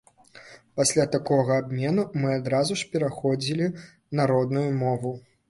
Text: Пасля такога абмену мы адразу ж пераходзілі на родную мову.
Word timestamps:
Пасля 0.79 1.03
такога 1.15 1.57
абмену 1.63 2.05
мы 2.23 2.31
адразу 2.39 2.79
ж 2.83 2.89
пераходзілі 2.95 3.71
на 4.17 4.29
родную 4.35 4.67
мову. 4.83 5.15